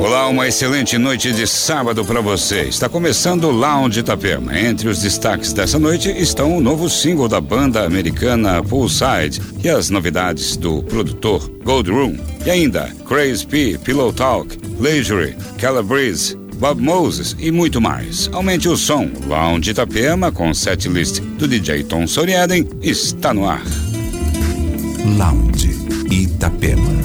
[0.00, 2.62] Olá, uma excelente noite de sábado para você.
[2.62, 4.58] Está começando o Lounge Itapema.
[4.58, 9.90] Entre os destaques dessa noite estão o novo single da banda americana Poolside e as
[9.90, 12.16] novidades do produtor Gold Room.
[12.46, 18.30] E ainda Crazy P, Pillow Talk, Leisure, Calabrese, Bob Moses e muito mais.
[18.32, 19.06] Aumente o som.
[19.26, 23.62] Lounge Itapema com setlist do DJ Tom Soriaden está no ar.
[25.18, 25.76] Lounge
[26.10, 26.99] Itapema.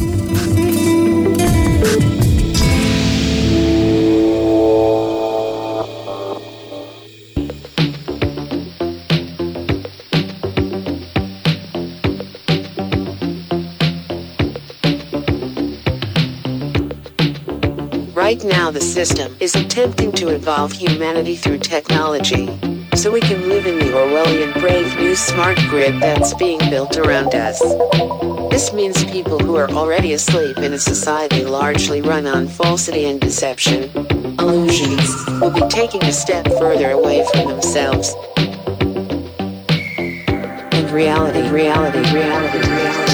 [18.46, 22.48] Now, the system is attempting to evolve humanity through technology.
[22.96, 27.34] So we can live in the Orwellian brave new smart grid that's being built around
[27.34, 27.60] us.
[28.52, 33.20] This means people who are already asleep in a society largely run on falsity and
[33.20, 33.90] deception,
[34.40, 35.10] illusions,
[35.42, 38.16] will be taking a step further away from themselves.
[40.72, 43.05] And reality, reality, reality, reality.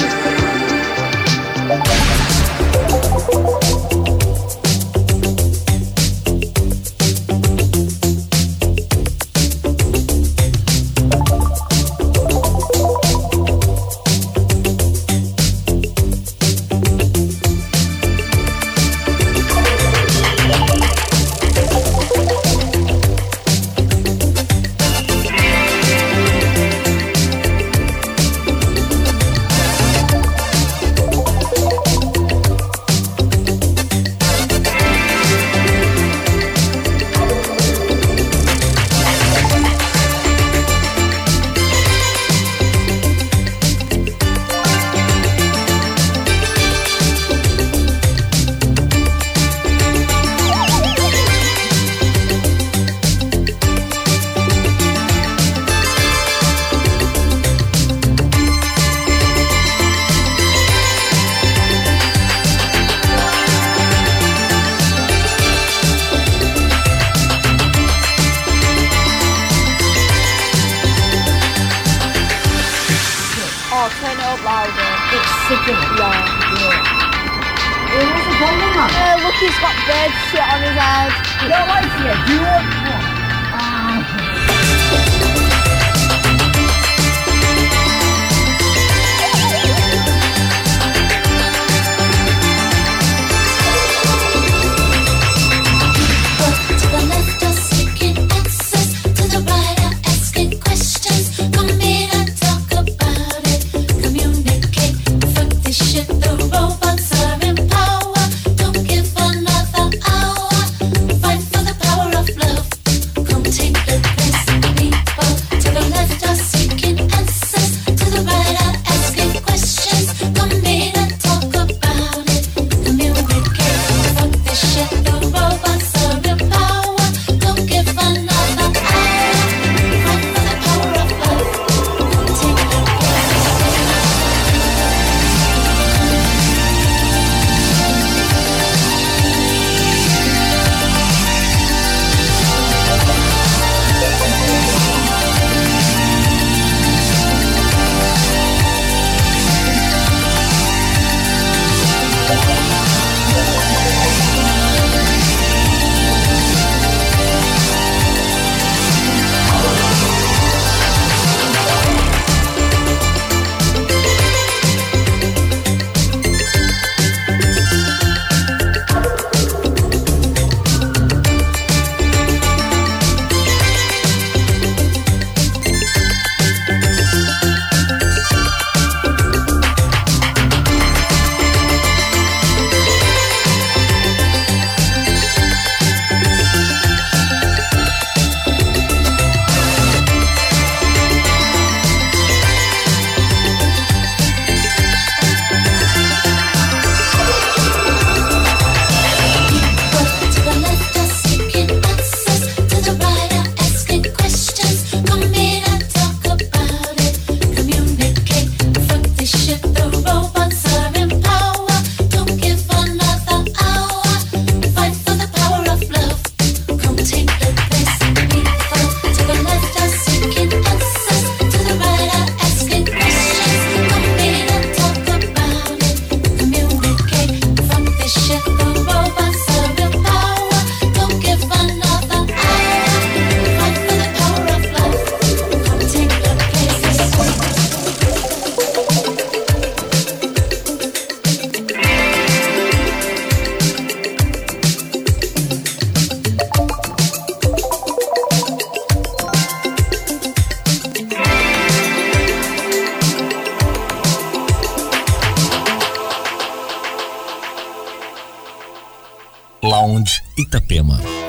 [259.62, 261.21] Lounge Itapema.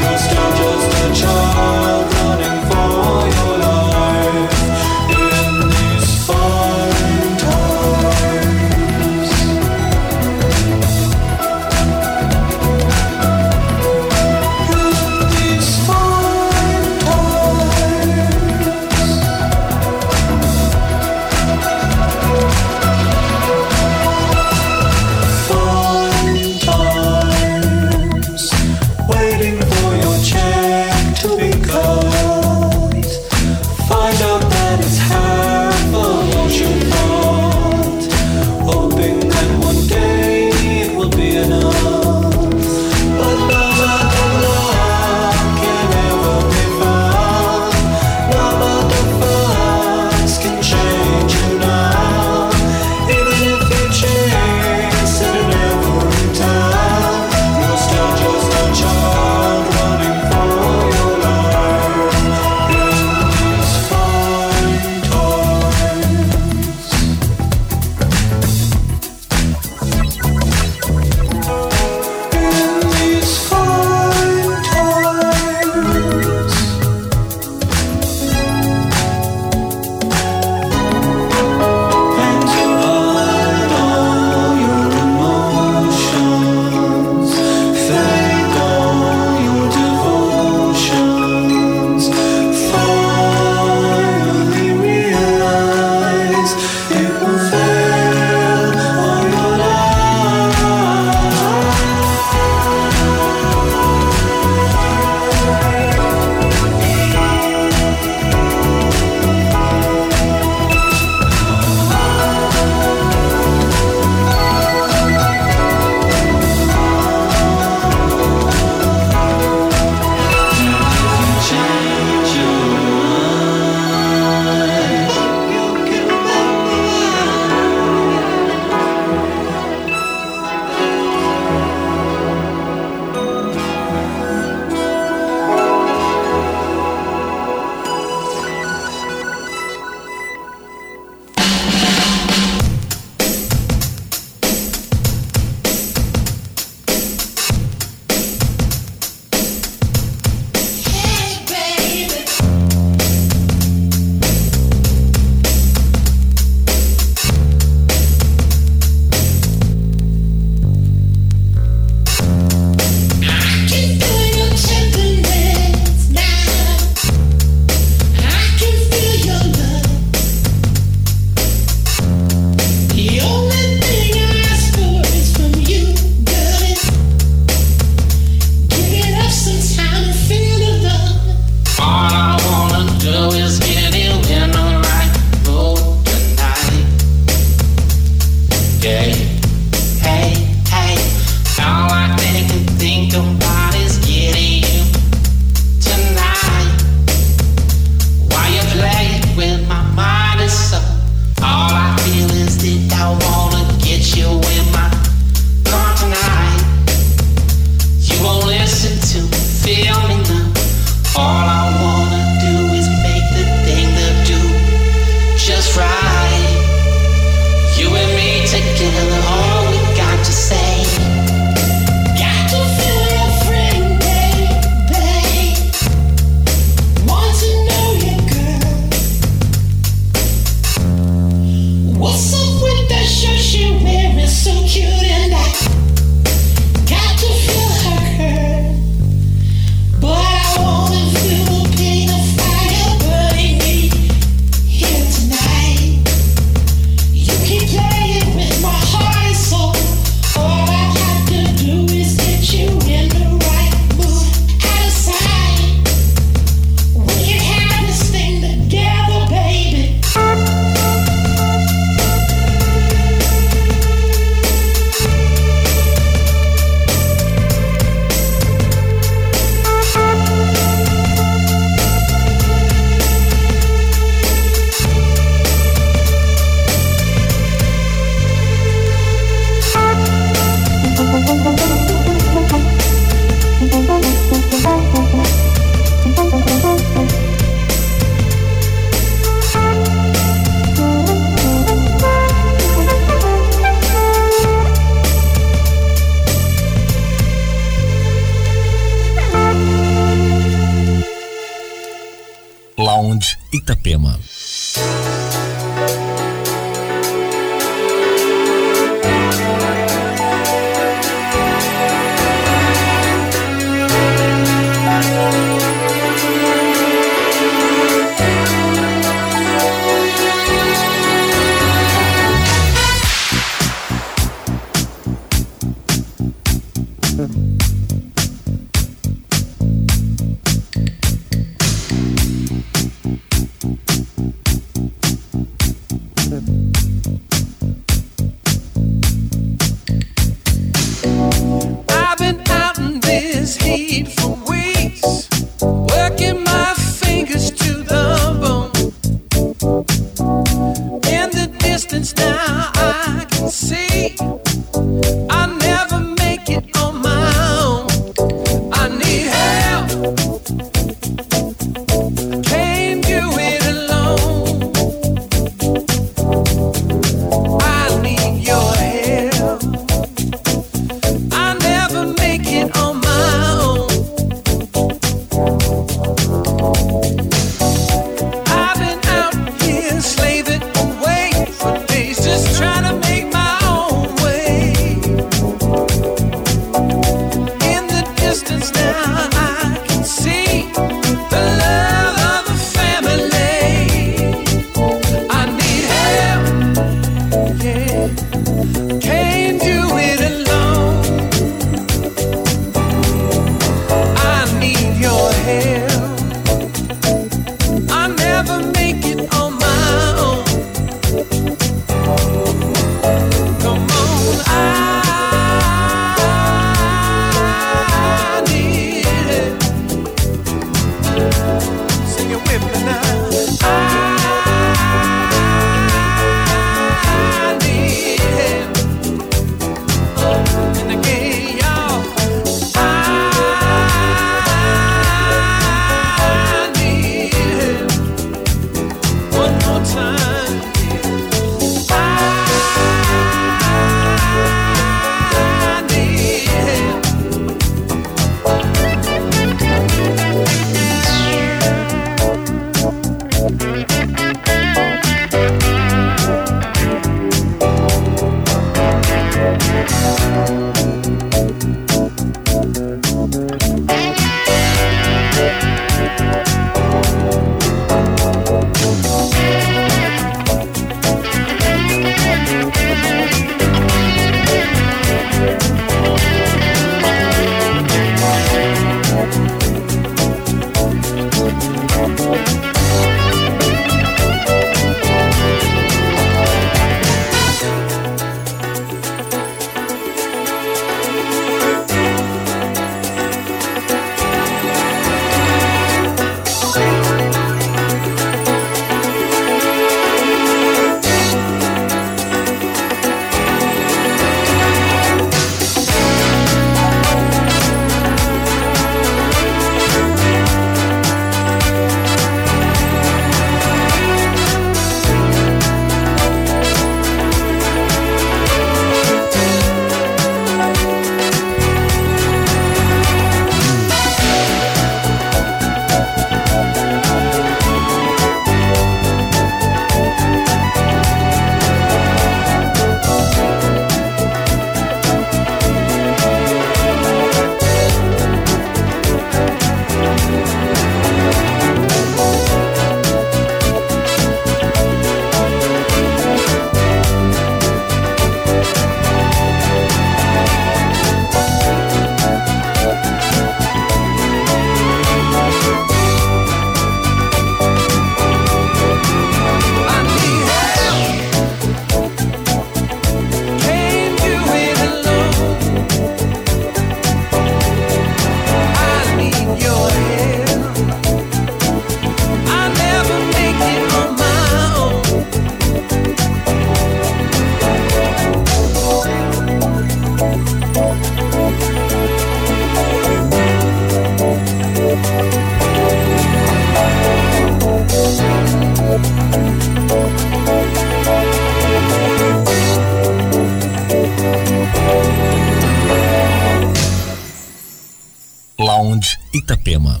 [598.66, 600.00] Lounge Itapema.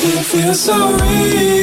[0.00, 1.57] It feels so real.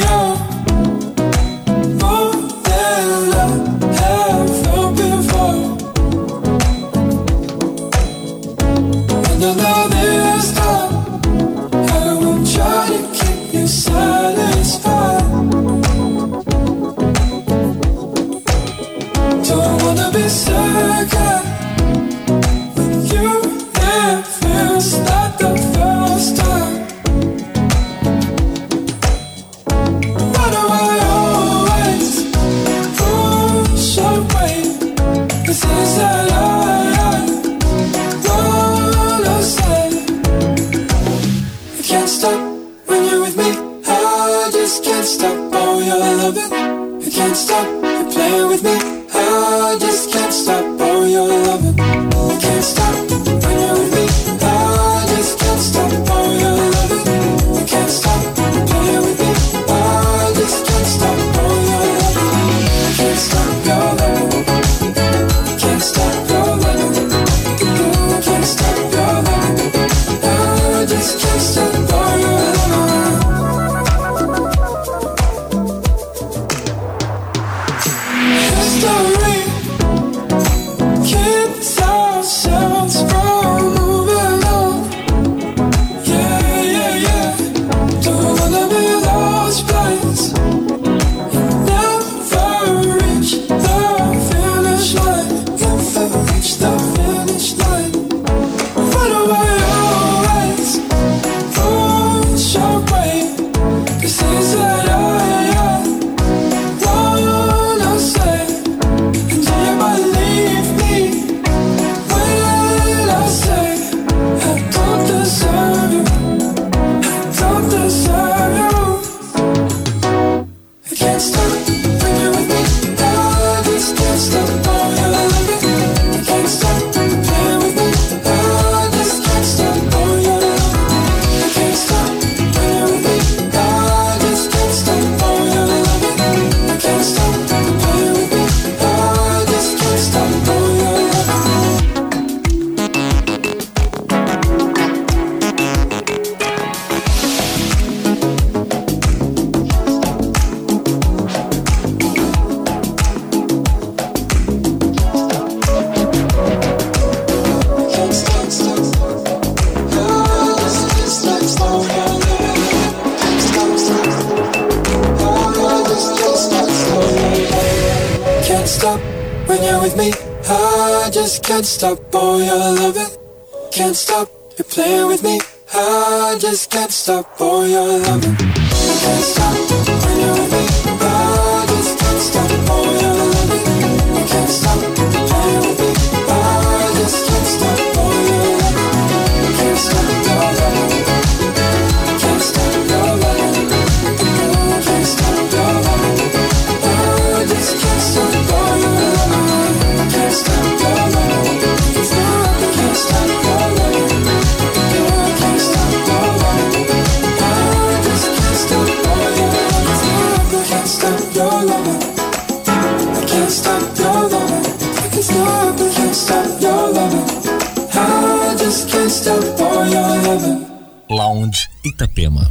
[222.06, 222.50] Itapema.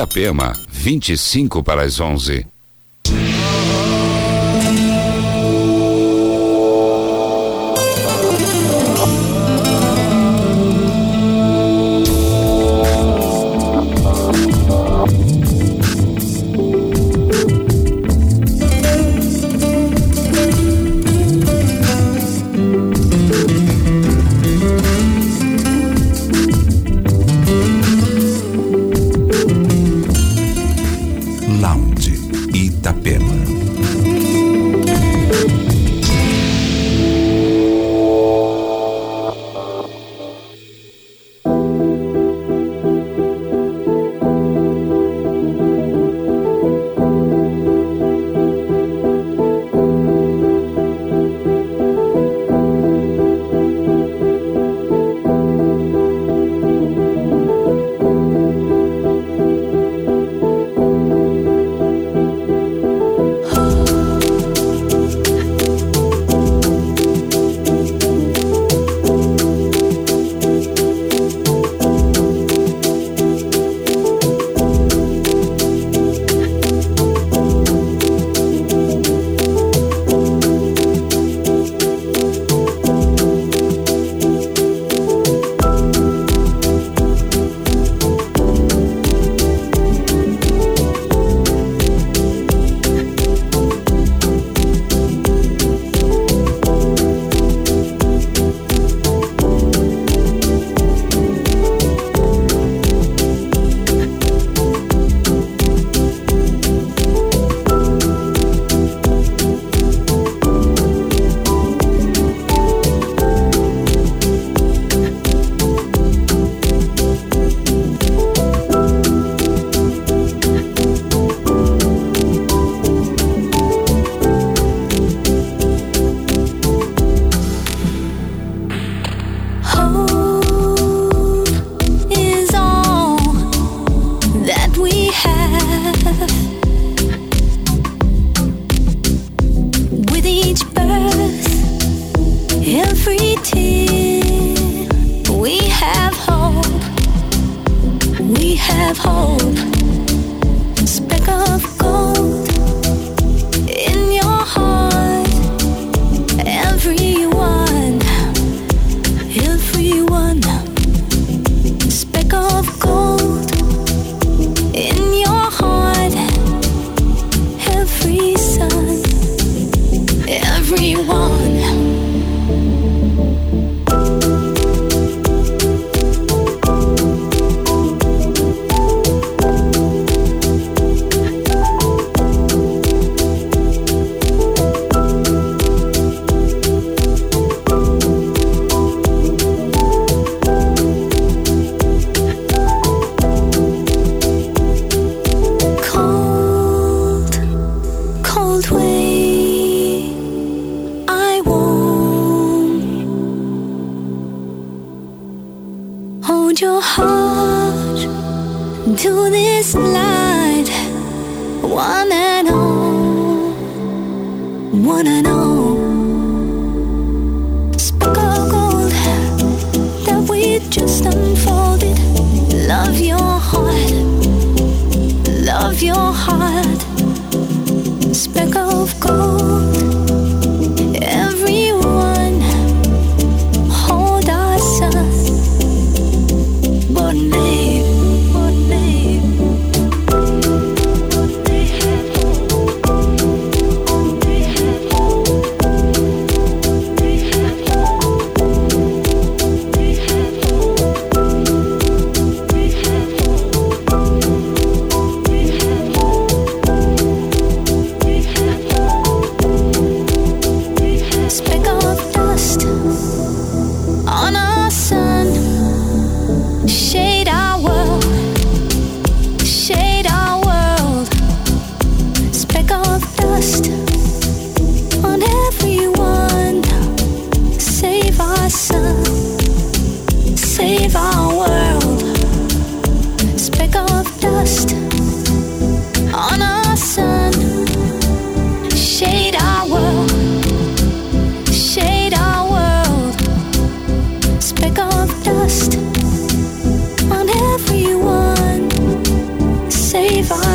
[0.00, 2.46] Itapema, 25 para as 11.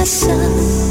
[0.06, 0.85] 相。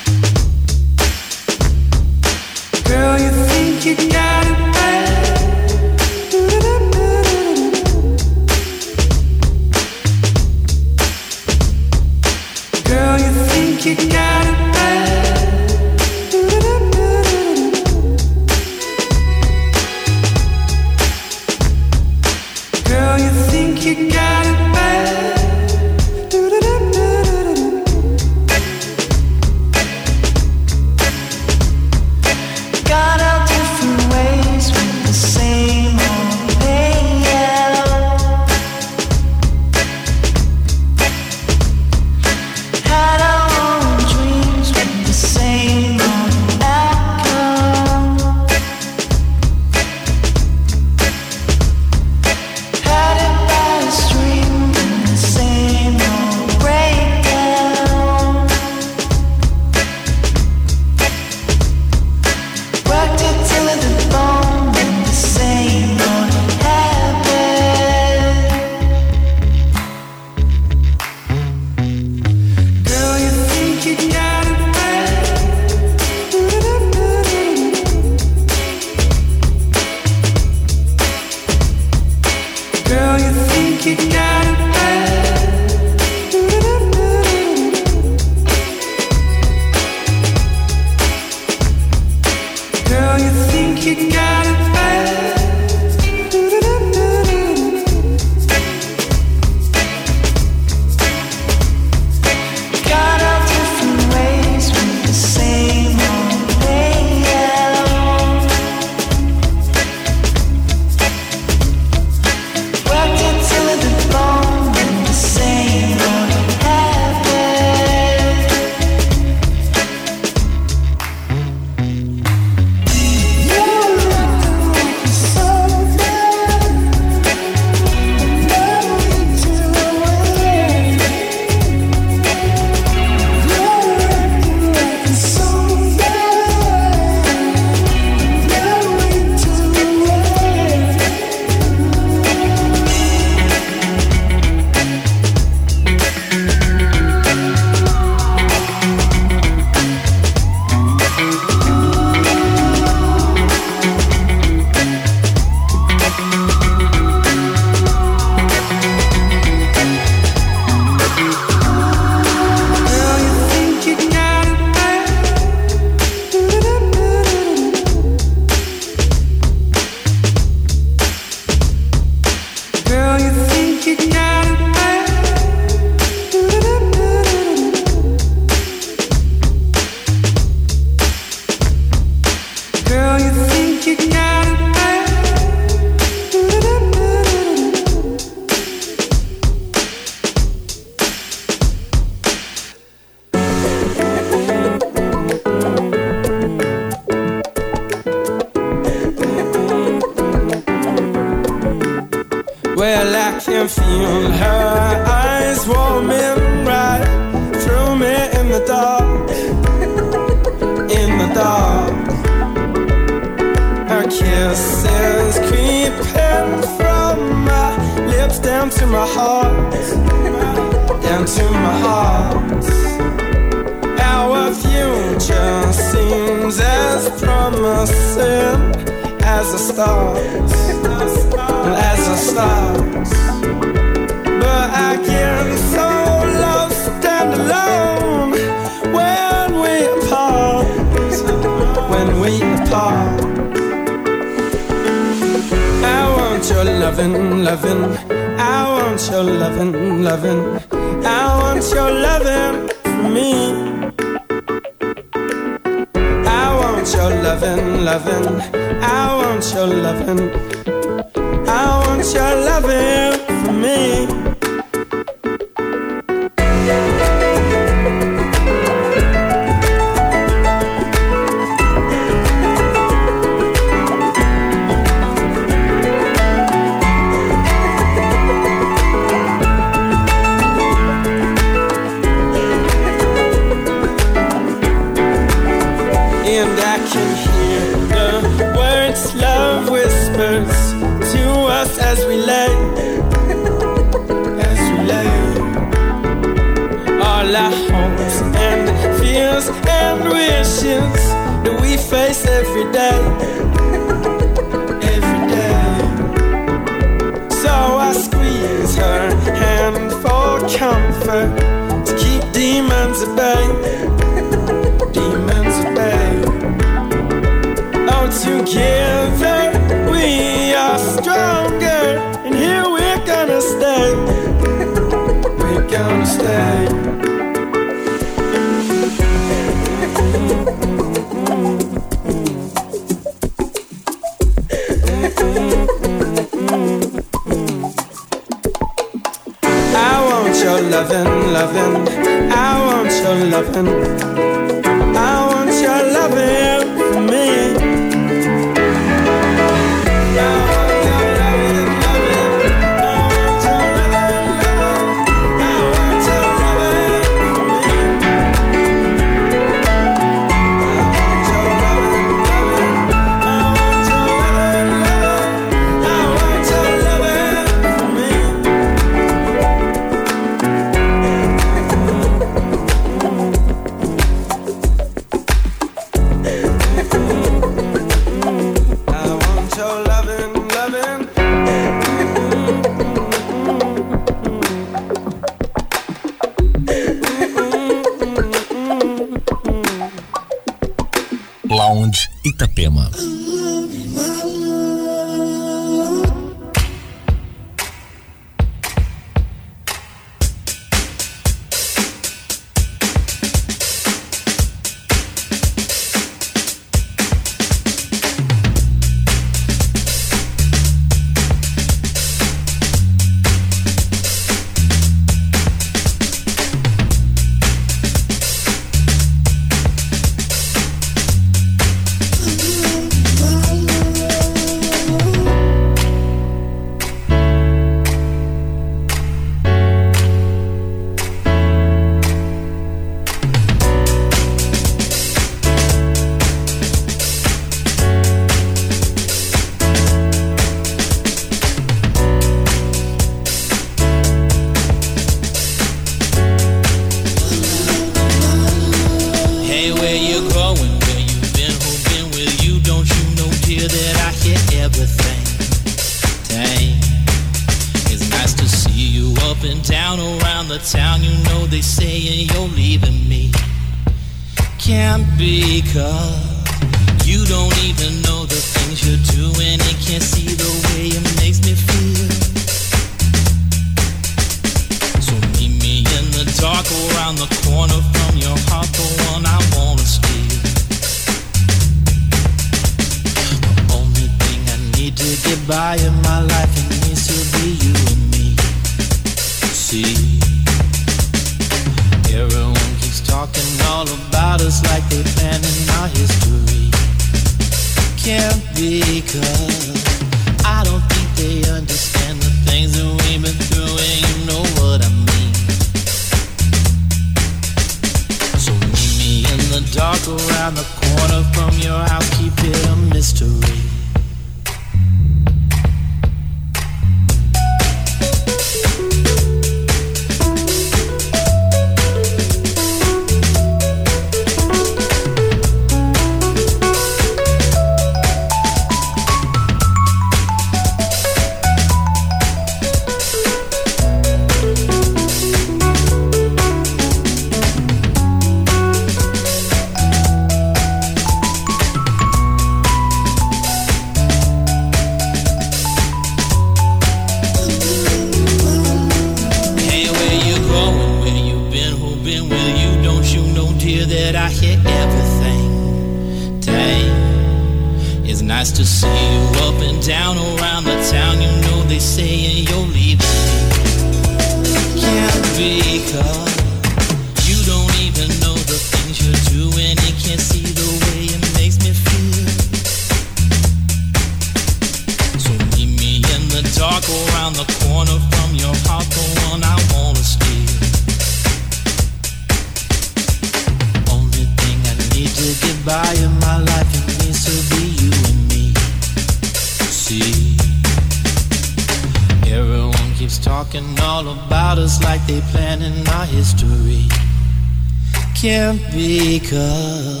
[598.22, 600.00] can't because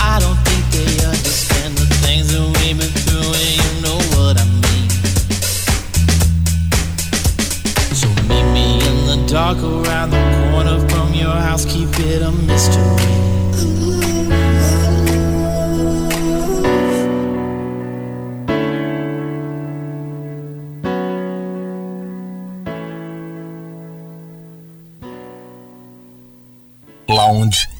[0.00, 4.40] I don't think they understand the things that we've been through, and you know what
[4.40, 4.88] I mean.
[7.92, 12.32] So meet me in the dark around the corner from your house, keep it a
[12.32, 13.29] mystery.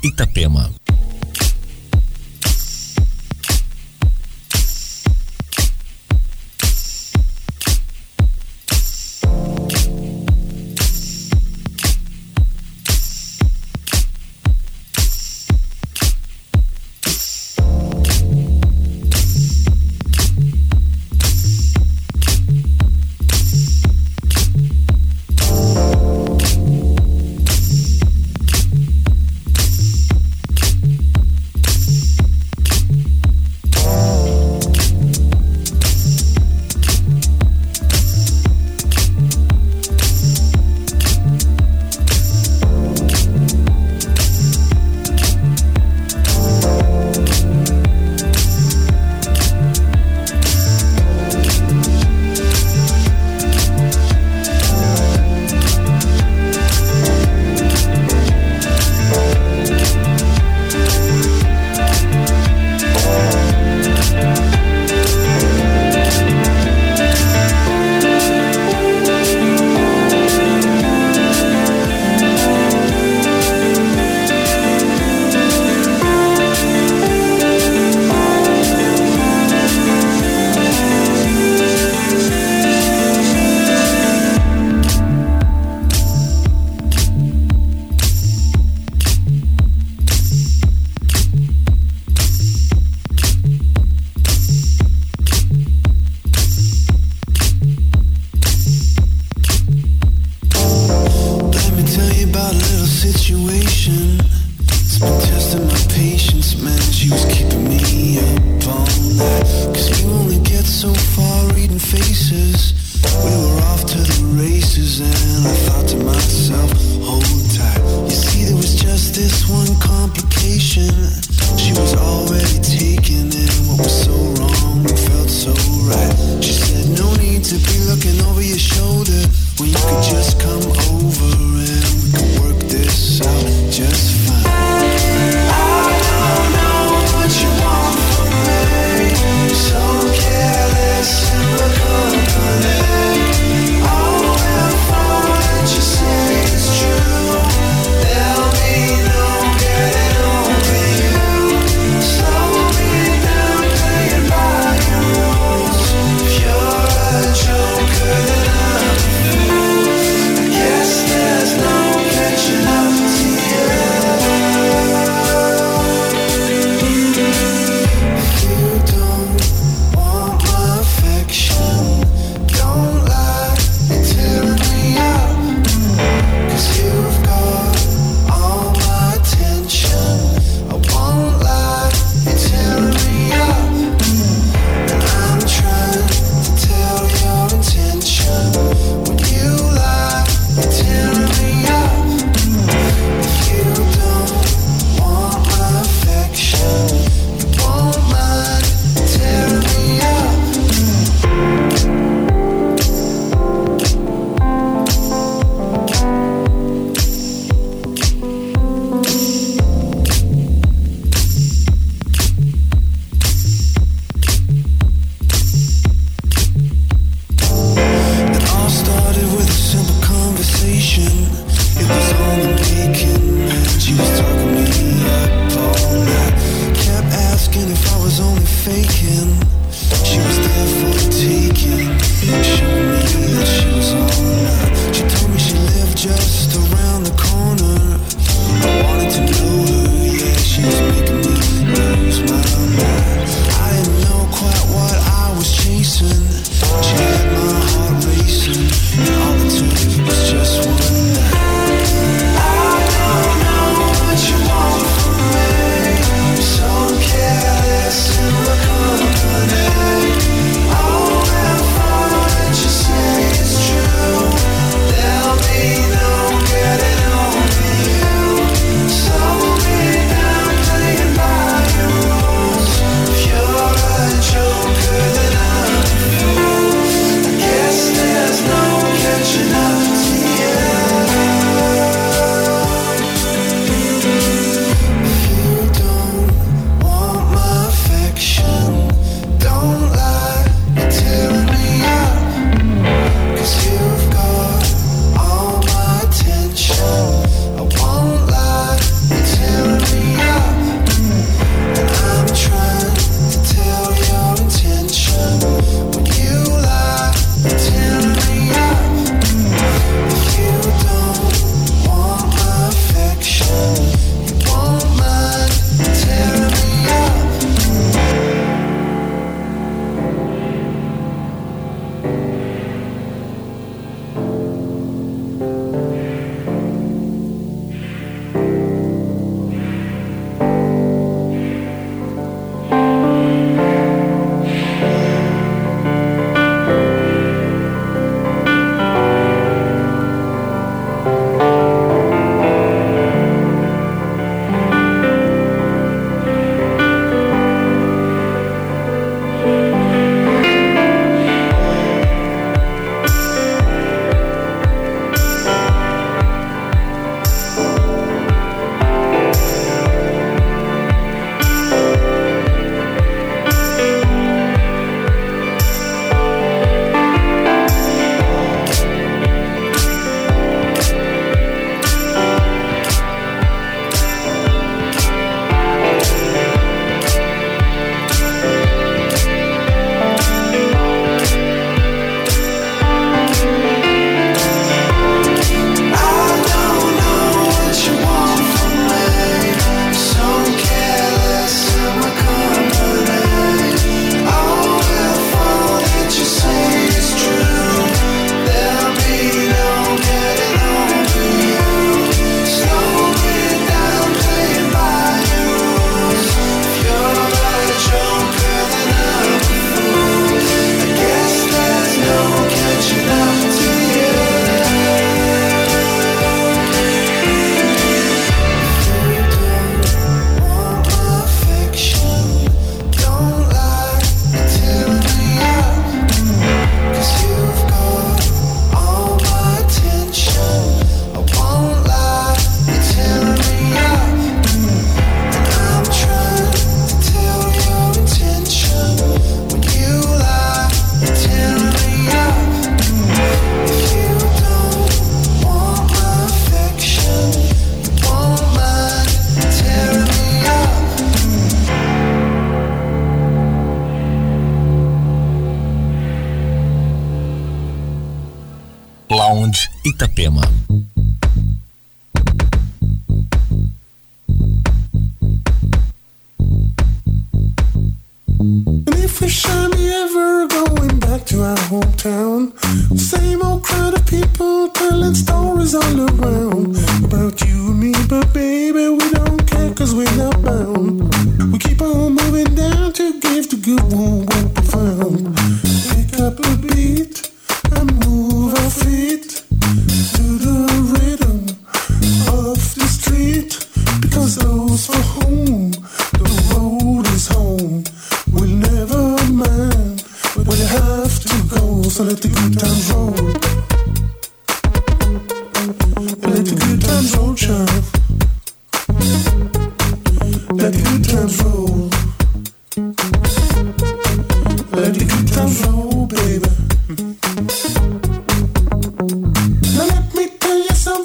[0.03, 0.71] Itapema.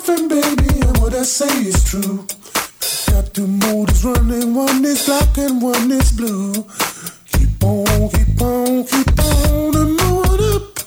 [0.07, 2.25] nothing, baby, and what I say is true.
[3.09, 6.53] Got two motors running, one is black and one is blue.
[7.31, 10.79] Keep on, keep on, keep on, and moving up.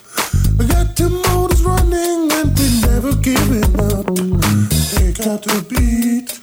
[0.58, 4.06] We got two motors running, and we never give it up.
[4.94, 6.37] They got to beat.